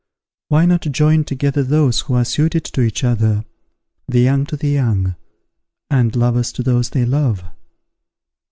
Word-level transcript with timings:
_Why 0.47 0.65
not 0.65 0.81
join 0.81 1.25
together 1.25 1.61
those 1.61 1.99
who 1.99 2.15
are 2.15 2.25
suited 2.25 2.63
to 2.65 2.81
each 2.81 3.03
other, 3.03 3.45
the 4.07 4.21
young 4.21 4.47
to 4.47 4.57
the 4.57 4.69
young, 4.69 5.15
and 5.91 6.15
lovers 6.15 6.51
to 6.53 6.63
those 6.63 6.89
they 6.89 7.05
love? 7.05 7.43